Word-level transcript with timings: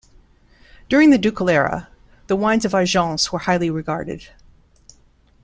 During 0.89 1.11
the 1.11 1.19
ducal 1.19 1.47
era 1.47 1.87
the 2.25 2.35
wines 2.35 2.65
of 2.65 2.71
Argences 2.71 3.31
were 3.31 3.37
highly 3.37 3.69
regarded. 3.69 4.29